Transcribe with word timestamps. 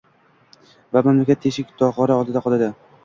va 0.97 1.03
mamlakat 1.07 1.43
«teshik 1.43 1.77
tog‘ora» 1.83 2.17
oldida 2.23 2.43
qoladi. 2.47 2.73